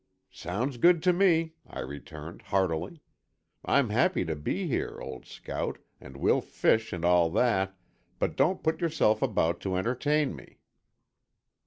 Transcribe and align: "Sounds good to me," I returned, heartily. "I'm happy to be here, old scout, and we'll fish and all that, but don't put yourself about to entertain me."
"Sounds 0.33 0.77
good 0.77 1.03
to 1.03 1.13
me," 1.13 1.53
I 1.67 1.79
returned, 1.81 2.41
heartily. 2.41 3.01
"I'm 3.63 3.91
happy 3.91 4.25
to 4.25 4.35
be 4.35 4.65
here, 4.65 4.97
old 4.99 5.27
scout, 5.27 5.77
and 5.99 6.17
we'll 6.17 6.41
fish 6.41 6.91
and 6.91 7.05
all 7.05 7.29
that, 7.29 7.77
but 8.17 8.35
don't 8.35 8.63
put 8.63 8.81
yourself 8.81 9.21
about 9.21 9.59
to 9.59 9.75
entertain 9.75 10.35
me." 10.35 10.57